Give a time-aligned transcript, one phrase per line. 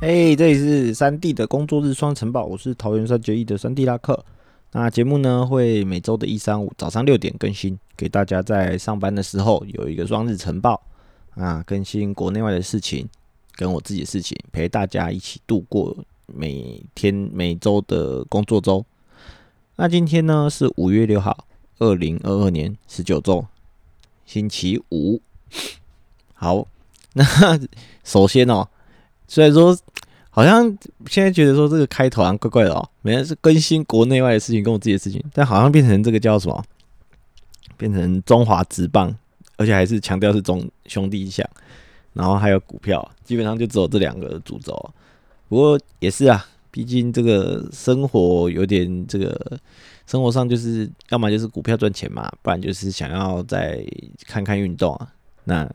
[0.00, 4.24] 哎，这里是三 D 的工作日双晨报，我是桃园三结义的三 D 拉克。
[4.72, 10.80] 那节目呢会每周的一三五早上六点更新，给大家在上班的时候有一个双日晨报
[11.34, 13.06] 啊，更新国内外的事情，
[13.56, 15.94] 跟我自己的事情，陪大家一起度过
[16.24, 18.82] 每天每周的工作周。
[19.76, 21.46] 那今天呢是五月六号，
[21.78, 23.44] 二零二二年十九周，
[24.24, 25.20] 星期五。
[26.32, 26.66] 好，
[27.12, 27.22] 那
[28.02, 28.66] 首先哦，
[29.28, 29.76] 虽然说
[30.30, 30.64] 好像
[31.06, 36.64] 现在觉得说这个开头好像怪怪的哦，每天是更新国内外的事情跟我自己的事情，但好像变成这个叫什么？
[37.76, 39.14] 变成中华职棒，
[39.56, 41.44] 而且还是强调是中兄弟相，
[42.12, 44.72] 然后还有股票，基本上就只有这两个主轴。
[45.48, 49.58] 不过也是啊，毕竟这个生活有点这个
[50.06, 53.84] 生活上就是要么就是股票赚钱嘛，不然就是想要再
[54.26, 55.08] 看看运动啊。
[55.44, 55.68] 那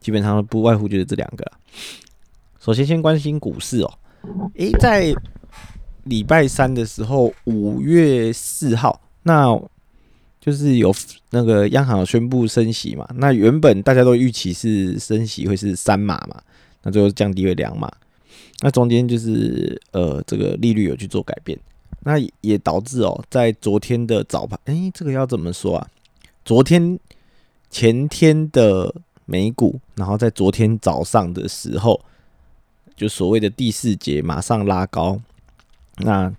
[0.00, 1.52] 基本上不外乎就是这两个。
[2.58, 3.92] 首先，先关心股市哦。
[4.54, 5.14] 诶，在
[6.04, 9.58] 礼拜三的时候，五月四号，那
[10.40, 10.94] 就是有
[11.30, 13.08] 那个央行宣布升息嘛。
[13.16, 16.40] 那原本大家都预期是升息会是三码嘛，
[16.82, 17.90] 那最后降低为两码。
[18.60, 21.58] 那中间就是呃，这个利率有去做改变，
[22.00, 25.88] 那也导致哦，在昨天的早盘，诶，这个要怎么说啊？
[26.44, 26.98] 昨天
[27.70, 28.94] 前天的。
[29.26, 32.00] 美股，然后在昨天早上的时候，
[33.00, 35.18] 就所谓的第四节马上拉高，
[35.96, 36.30] 那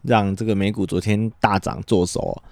[0.00, 2.42] 让这个美股昨天大涨做手。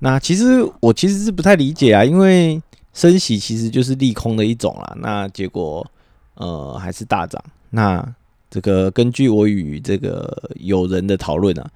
[0.00, 2.60] 那其实我其实是不太理解啊，因为
[2.92, 4.94] 升息其实就是利空的一种啦。
[5.00, 5.90] 那结果
[6.34, 7.42] 呃还是大涨。
[7.70, 8.06] 那
[8.50, 11.70] 这个根据我与这个友人的讨论啊，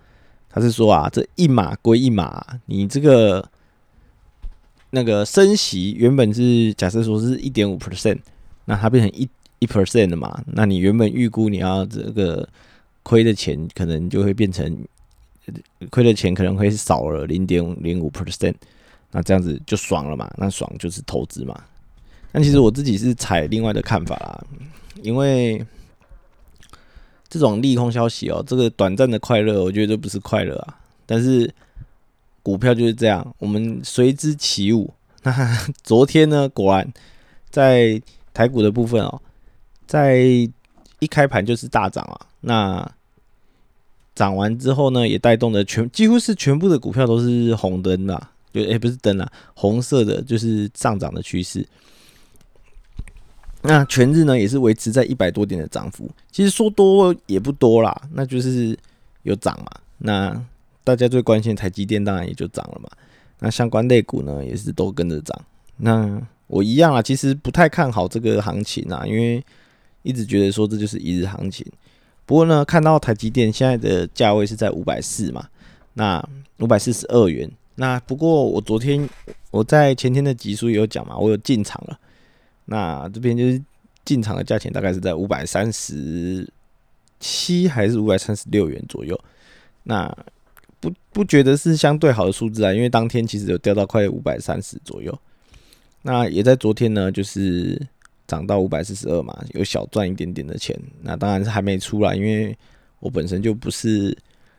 [0.50, 3.42] 他是说啊，这一码归一码，你这个。
[4.90, 8.18] 那个升息原本是假设说是一点五 percent，
[8.66, 9.28] 那它变成一
[9.66, 10.42] percent 的嘛？
[10.46, 12.48] 那你原本预估你要这个
[13.02, 14.78] 亏的钱，可能就会变成
[15.90, 18.54] 亏的钱可能会少了零点零五 percent，
[19.10, 20.30] 那这样子就爽了嘛？
[20.38, 21.60] 那爽就是投资嘛？
[22.32, 24.44] 但其实我自己是采另外的看法啦，
[25.02, 25.64] 因为
[27.28, 31.52] 这种利空消息哦，这个短暂的快乐，我觉得这不是快乐啊，但是。
[32.42, 34.94] 股票就是这样，我们随之起舞。
[35.24, 35.34] 那
[35.82, 36.92] 昨天呢，果然
[37.50, 38.00] 在
[38.32, 39.20] 台股的部分哦，
[39.86, 40.18] 在
[40.98, 42.26] 一开盘就是大涨啊。
[42.40, 42.90] 那
[44.14, 51.66] 涨完之后呢，也带动的全几乎是全部的股票都是红灯啦，就哎不是灯啦，红色的，就是上涨的趋势。
[53.62, 56.08] 那全日呢，也是维持在一百多点的涨幅。
[56.30, 58.78] 其实说多也不多啦，那就是
[59.24, 59.70] 有涨嘛。
[59.98, 60.40] 那
[60.84, 62.88] 大家最关心的台积电，当然也就涨了嘛。
[63.40, 65.38] 那相关类股呢，也是都跟着涨。
[65.78, 69.44] 那我一样啊，其实不太看好这个行情啊，因为
[70.06, 71.66] 一直觉得说这就是一日行情。
[72.24, 75.48] 不过呢，看到台积电现在的价位是在五百四嘛，
[75.94, 76.26] 那
[76.58, 77.50] 五百四十二元。
[77.74, 79.08] 那不过我昨天
[79.50, 81.98] 我在前天的集数也有讲嘛，我有进场了。
[82.64, 83.62] 那这边就是
[84.04, 86.48] 进场的价钱大概是在五百三十
[87.20, 89.18] 七还是五百三十六元左右。
[89.84, 90.12] 那
[90.80, 95.16] 不不觉得是相对好的数字啊，因为当天其实有掉到快五百三十左右，
[96.02, 97.80] 那也在昨天呢，就是
[98.26, 100.78] 涨到五百四十二嘛，有小赚一点点的钱。
[101.02, 102.56] 那当然是还没出来，因为
[103.00, 104.16] 我本身就不是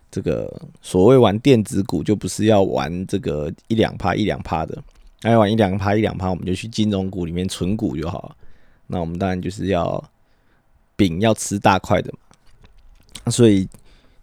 [0.10, 4.78] 这个所谓玩电子股，就不是要玩这个一两趴一两趴的，
[5.24, 8.36] 要玩一两趴一两趴，我们就去金融股里面存股就好了。
[8.88, 10.04] 那我们当然就是要
[10.96, 13.68] 饼要吃大块的嘛，所以。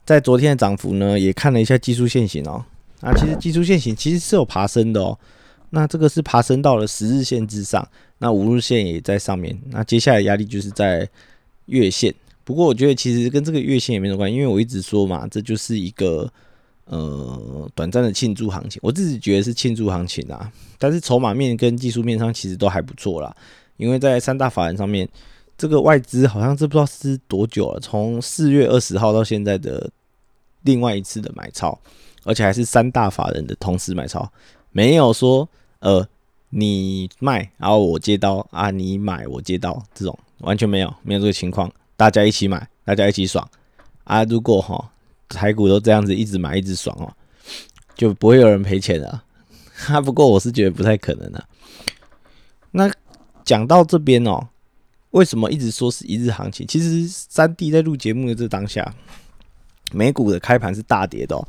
[0.06, 2.62] 在昨天的涨幅呢，也看了一下技术线型哦。
[3.00, 5.18] 那其实技术线型其实是有爬升的哦。
[5.70, 7.88] 那这个是爬升到了十日线之上，
[8.24, 9.54] 那五日线也在上面。
[9.68, 11.06] 那接下来压力就是在
[11.66, 12.14] 月线。
[12.42, 16.26] 不过我觉得其实跟这个月线也没什么关系，因为我一直说嘛，这就是一个
[16.86, 18.80] 呃短暂的庆祝行情。
[18.82, 20.50] 我自己觉得是庆祝行情啊。
[20.78, 23.36] 但是筹码面跟技术面上其实都还不错啦，
[23.76, 25.06] 因为在三大法人上面。
[25.56, 29.88] 这个外资好像这不知道是多久了，从四月二十号到现在的
[30.62, 31.78] 另外一次的买超，
[32.24, 34.28] 而且还是三大法人的同时买超，
[34.72, 35.48] 没有说
[35.78, 36.04] 呃
[36.56, 43.48] 你卖然后我接刀啊，你买我接刀这种完全没有，没有这个情况，大家一起买，大家一起爽
[44.04, 44.22] 啊！
[44.24, 44.92] 如果哈
[45.28, 47.12] 台股都这样子一直买一直爽哦，
[47.96, 49.24] 就不会有人赔钱了。
[49.74, 51.44] 哈， 不过我是觉得不太可能的。
[52.70, 52.90] 那
[53.44, 54.48] 讲到这边哦。
[55.10, 56.66] 为什么一直说是一日行情？
[56.66, 58.92] 其实三弟在录节目的这当下，
[59.92, 61.40] 美股的开盘是大跌的，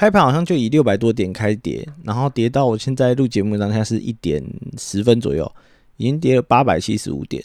[0.00, 4.42] 开盘好像就以六百多点开跌，然后跌到我现在录节目当下是一点
[4.78, 5.52] 十分左右，
[5.98, 7.44] 已经跌了八百七十五点。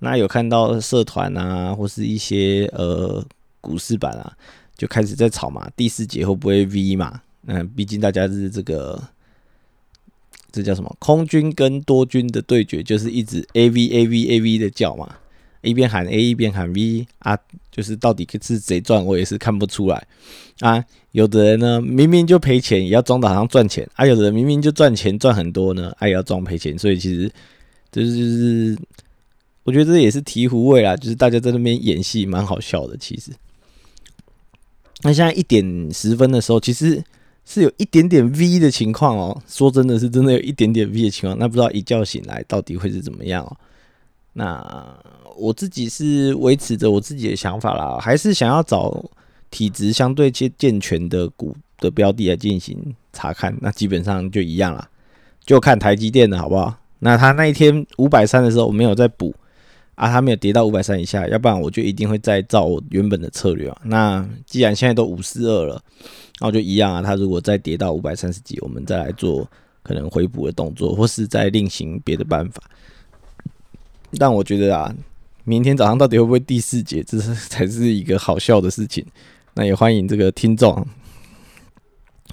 [0.00, 3.24] 那有看到社团啊，或是一些呃
[3.62, 4.36] 股市版啊，
[4.76, 7.22] 就开始在吵嘛，第四节会不会 V 嘛？
[7.46, 9.02] 嗯，毕竟大家是这个，
[10.52, 10.96] 这叫什么？
[10.98, 15.16] 空军跟多军的对决，就是一直 A V A V A V 的叫嘛，
[15.64, 17.36] 一边喊 A 一边喊 V 啊，
[17.70, 20.06] 就是到底是谁赚，我也是看不出来
[20.60, 20.84] 啊。
[21.12, 26.78] 有的人呢，明明就赔钱，也要装打上赚钱；啊，有的人明明就赚钱赚很多呢，也要装赔钱。
[26.78, 27.30] 所以其实
[27.90, 28.76] 就是，
[29.62, 32.96] 我觉得这也是醍醐味啦，就是大家在那边演戏，蛮好笑的。
[32.96, 33.30] 其实，
[35.02, 37.02] 那现在一点十分的时候，其实。
[37.46, 43.54] 是有一点点 V 的情况哦，说真的是真的有一点点 V 的情况，那不知道一觉醒来到底会是怎么样哦。
[44.34, 44.62] 那
[45.36, 49.02] 我自己是维持着我自己的想法啦，还是想要找
[49.50, 53.56] 体质相对健健全的股的标的来进行查看。
[53.62, 54.86] 那基本上就一样啦，
[55.46, 56.76] 就看台积电的好不好？
[56.98, 59.34] 那他那一天五百三的时候，我没有再补
[59.94, 63.80] 啊，他没有跌到五百三以下，要不然我就一定会再照原本的策略啊。
[63.84, 65.80] 那既然现在都五四二了。
[66.40, 69.48] 那我就一样啊，它如果再跌到五百三十几，我们再来做
[69.84, 72.60] 可能回补的动作，或是再另行别的办法。
[74.18, 74.94] 但我觉得啊，
[75.44, 79.04] 明天早上到底会不会第四节，这是才是一个好笑的事情。
[79.54, 80.86] 那也欢迎这个听众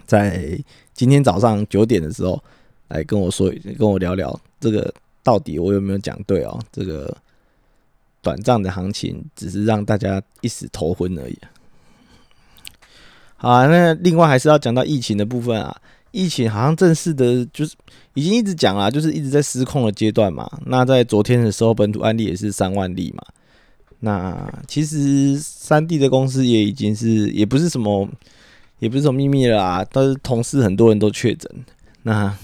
[0.06, 0.60] 在
[0.94, 2.42] 今天早上九点的时候
[2.88, 4.94] 来跟我说，跟我聊聊这个
[5.24, 6.60] 到底我有没有讲对哦？
[6.72, 7.16] 这个
[8.22, 11.38] 短暂的行情只是让大家一时头昏而已。
[13.38, 15.76] 好啊，那另外还是要讲到疫情的部分啊。
[16.12, 17.76] 疫情好像正式的，就是
[18.14, 20.50] 已经一直讲了，就是一直在失控的阶段嘛。
[20.66, 23.24] 那在昨天的时候，本土案例也是三万例嘛。
[24.02, 28.10] 那其实三 D 的公司也已经是，也不是什么，
[28.80, 29.86] 也不是什么秘密了啦。
[29.92, 31.50] 但是同事很多人都确诊，
[32.04, 32.36] 那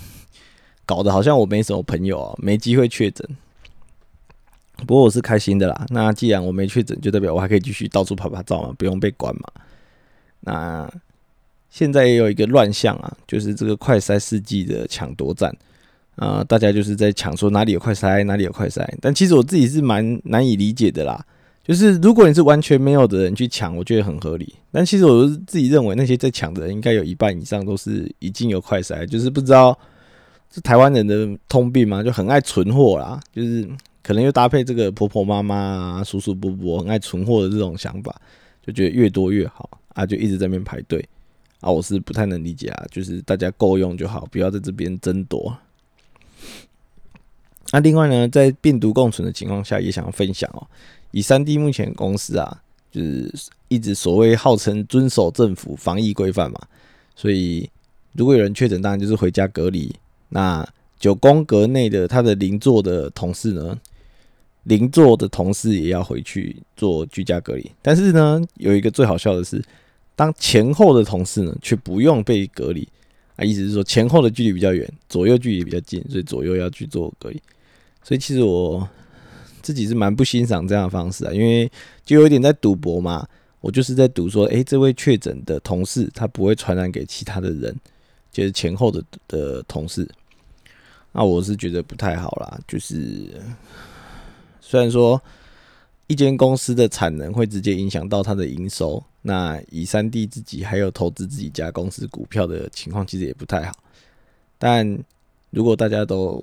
[0.86, 3.28] 搞得好像我没什么朋友啊，没机会确诊。
[4.86, 5.86] 不过我是开心的啦。
[5.90, 9.50] 那既然我没确诊，就代表我还可以继续到处拍拍照嘛，不用被关嘛。
[10.42, 10.90] 那
[11.70, 15.56] 现在也有一个乱象啊，就是这个快筛试剂的抢夺战
[16.16, 18.88] 啊，大家就是在抢说哪里有快筛，哪里有快筛。
[19.02, 21.24] 但其实我自己是蛮难以理解的啦，
[21.64, 24.56] 就是如果你是完全没有的人去抢，我觉得很合理。
[24.72, 29.78] 但其实我自己认为，那些在抢的人应该有一半以上都是已经有快筛，就是不知道
[30.54, 33.68] 是台湾人的通病嘛，就很爱存货啦，就是
[34.02, 38.16] 可能又搭配这个婆婆妈妈啊、叔叔伯伯很爱存货的这种想法，
[38.66, 39.70] 就觉得越多越好。
[39.94, 41.04] 啊，就一直在那边排队
[41.60, 45.58] 啊，我是不太能理解啊，就是大家够用就好，不要在这边争夺。
[47.72, 50.68] 那另外呢，在病毒共存的情况下，也想要分享哦，
[51.12, 52.62] 以三 D 目前公司啊，
[52.92, 53.34] 就是
[53.68, 56.62] 一直所谓号称遵守政府防疫规范嘛，
[57.16, 57.68] 所以
[58.14, 59.94] 如果有人确诊，当然就是回家隔离。
[60.30, 60.68] 那
[61.00, 63.78] 九宫格内的他的邻座的同事呢？
[64.64, 69.64] 邻座的同事也要回去做居家隔离，但是呢，有一个最好笑的是。
[70.18, 72.86] 当前后的同事呢，却不用被隔离
[73.36, 77.40] 啊，意思是说前后的距离比较远，左右距离比较近，所以左右要去做隔离。
[78.04, 78.90] 所以其实我
[79.62, 81.72] 自己是蛮不欣赏这样的方式啊，因为
[82.04, 83.28] 就有一点在赌博嘛。
[83.62, 87.76] 我就是在赌说，诶，这位确诊的同事他不会传染给其他的人，
[88.32, 90.10] 就是前后的的同事。
[91.12, 93.30] 那我是觉得不太好啦，就是
[94.60, 95.22] 虽然说。
[96.10, 103.74] 一间公司的产能会直接影响到它的营收，那以三 D 自己还有投资自己家公司股票的情况，其实也不太好。
[104.58, 104.98] 但
[105.50, 106.42] 如果大家都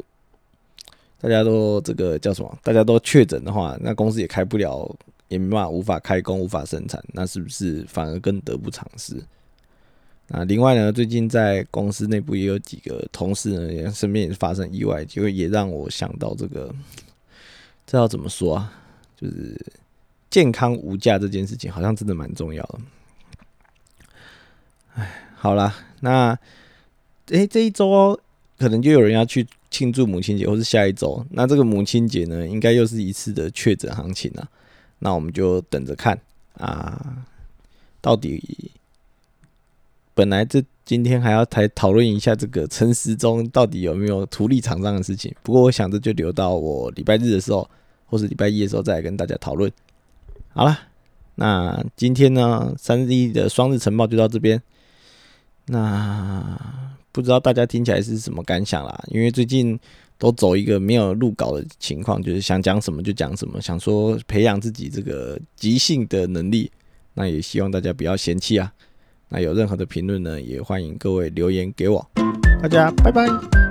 [1.18, 2.58] 大家都这个叫什么？
[2.62, 4.94] 大家都确诊的话，那公司也开不了，
[5.28, 9.16] 也没办法无法开工，无法生产，那是不是反而更得不偿失？
[10.28, 16.70] 那另外呢，最近在公司内部也有几个同事呢，也身边也发生意外，就也让我想到这个，
[17.86, 18.70] 这要怎么说啊？
[19.16, 19.58] 就是
[20.34, 22.78] 健康无价这件事情，好像真的蛮重要的。
[24.94, 26.36] 哎，好啦，那
[27.28, 28.18] 诶，这一周
[28.58, 34.48] 可能就有人要去庆祝母亲节，或是下一周，那这个母亲节呢，应该又是一次的确诊行情啊。
[34.98, 36.18] 那我们就等着看
[36.54, 37.24] 啊，
[38.00, 38.72] 到底
[40.14, 47.70] 本来这今天还要谈讨论一下这个陈时中到底有没有图利厂商的事情，不过我想着就留到我礼拜日的时候。
[48.06, 49.72] 或是礼拜一的时候再来跟大家讨论。
[50.56, 50.78] 好了，
[51.34, 54.62] 那今天呢，三 D 的双日晨报就到这边。
[55.66, 56.56] 那
[57.10, 59.04] 不知道大家听起来是什么感想啦？
[59.08, 59.76] 因为最近
[60.16, 66.70] 都走一个没有录稿的情况，就是想讲什么就讲什么，想说培养自己这个即兴的能力。
[67.14, 68.72] 那也希望大家不要嫌弃啊。
[69.30, 72.08] 那有任何的评论呢，也欢迎各位留言给我。
[72.62, 73.63] 大家拜拜。